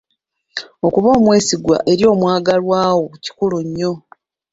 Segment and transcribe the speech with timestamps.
[0.87, 3.93] Okubeera omwesigwa eri omwagalwa wo kikulu nnyo.